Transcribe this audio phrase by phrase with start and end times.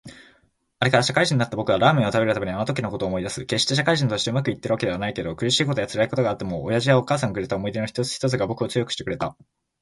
[0.79, 3.45] あれから、社会人になった僕はラーメンを食べるたびにあのときのことを思い出す。
[3.45, 9.35] 決して社会人として上手くいっているわけではないけど、苦しいことや辛いことがあっても親父やお母さんがくれた思い出の一つ一つが僕を強くしてくれた。